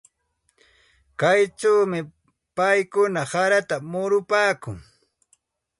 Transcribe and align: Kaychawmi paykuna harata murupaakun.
Kaychawmi 1.19 1.99
paykuna 2.57 3.21
harata 3.31 3.75
murupaakun. 3.91 4.77